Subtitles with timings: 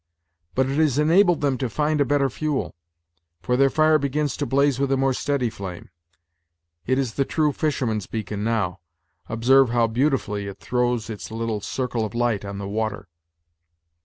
[0.55, 2.73] But it has enabled them to find a better fuel,
[3.43, 5.91] for their fire begins to blaze with a more steady flame.
[6.87, 8.79] It is the true fisherman's beacon now;
[9.29, 13.09] observe how beautifully it throw s its little circle of light on the water!"